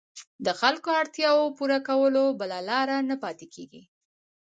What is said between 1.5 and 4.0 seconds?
پوره کولو بله لاره نه پاتېږي.